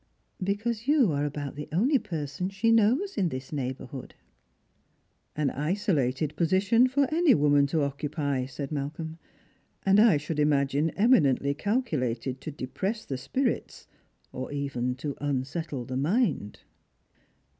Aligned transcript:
*' 0.27 0.43
Because 0.51 0.87
you 0.87 1.11
are 1.11 1.25
about 1.25 1.53
the 1.55 1.69
only 1.71 1.99
person 1.99 2.49
she 2.49 2.71
kuows 2.71 3.19
in 3.19 3.29
thi? 3.29 3.39
neighbourhood."" 3.55 4.15
An 5.35 5.51
isolated 5.51 6.35
position 6.35 6.87
for 6.87 7.07
any 7.13 7.35
woman 7.35 7.67
to 7.67 7.83
occupy," 7.83 8.47
said 8.47 8.71
Mal 8.71 8.89
colm," 8.97 9.19
and 9.85 9.99
I 9.99 10.17
should 10.17 10.39
imagine 10.39 10.89
eminently 10.97 11.53
calculated 11.53 12.41
to 12.41 12.49
depress 12.49 13.05
the 13.05 13.17
spirits 13.19 13.85
or 14.31 14.51
even 14.51 14.95
to 14.95 15.15
unsettle 15.23 15.85
the 15.85 15.97
mind." 15.97 16.61